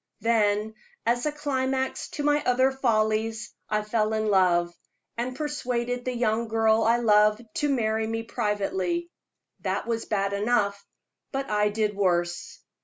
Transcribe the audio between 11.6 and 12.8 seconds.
did worse.